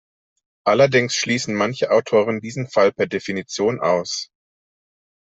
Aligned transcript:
Allerdings 0.65 1.13
schließen 1.13 1.53
manche 1.53 1.91
Autoren 1.91 2.41
diesen 2.41 2.67
Fall 2.67 2.91
per 2.91 3.05
Definition 3.05 3.79
aus. 3.79 4.31